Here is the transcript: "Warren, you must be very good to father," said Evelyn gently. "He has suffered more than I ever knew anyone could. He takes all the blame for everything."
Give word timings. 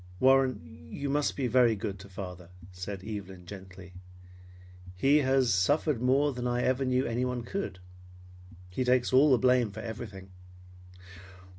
"Warren, 0.19 0.87
you 0.91 1.11
must 1.11 1.35
be 1.37 1.45
very 1.45 1.75
good 1.75 1.99
to 1.99 2.09
father," 2.09 2.49
said 2.71 3.03
Evelyn 3.03 3.45
gently. 3.45 3.93
"He 4.95 5.17
has 5.17 5.53
suffered 5.53 6.01
more 6.01 6.33
than 6.33 6.47
I 6.47 6.63
ever 6.63 6.83
knew 6.85 7.05
anyone 7.05 7.43
could. 7.43 7.77
He 8.71 8.83
takes 8.83 9.13
all 9.13 9.29
the 9.31 9.37
blame 9.37 9.69
for 9.69 9.81
everything." 9.81 10.31